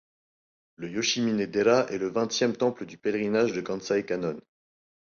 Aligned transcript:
Le 0.77 0.89
Yoshimine-dera 0.89 1.85
est 1.91 1.99
le 1.99 2.07
vingtième 2.09 2.55
temple 2.57 2.87
du 2.87 2.97
pèlerinage 2.97 3.53
de 3.53 3.61
Kansai 3.61 4.03
Kannon. 4.03 4.39